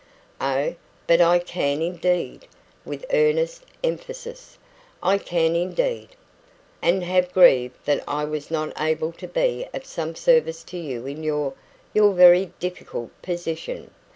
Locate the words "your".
11.21-11.53, 11.93-12.13